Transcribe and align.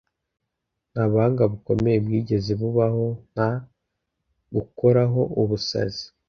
nta 0.91 1.03
buhanga 1.11 1.43
bukomeye 1.51 1.97
bwigeze 2.05 2.51
bubaho 2.61 3.05
nta 3.33 3.49
gukoraho 4.55 5.21
ubusazi 5.41 6.05